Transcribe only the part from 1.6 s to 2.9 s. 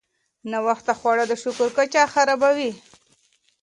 کچه خرابوي.